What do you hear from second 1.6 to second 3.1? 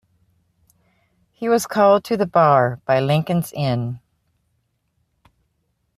called to the Bar by